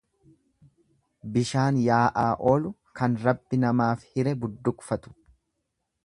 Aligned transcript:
Bishaan 1.33 1.75
yaa'aa 1.81 2.25
oolu 2.51 2.71
kan 3.01 3.17
rabbi 3.25 3.59
namaaf 3.65 4.07
hire 4.15 4.33
budduuqfatu. 4.45 5.15